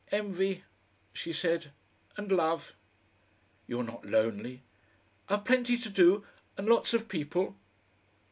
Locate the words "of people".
6.95-7.55